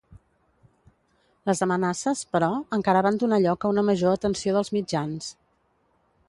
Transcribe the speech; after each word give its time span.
Les 1.49 1.61
amenaces, 1.65 2.23
però, 2.37 2.49
encara 2.79 3.05
van 3.09 3.21
donar 3.25 3.39
lloc 3.45 3.69
a 3.69 3.73
una 3.75 3.85
major 3.91 4.17
atenció 4.19 4.57
dels 4.57 4.73
mitjans. 4.79 5.31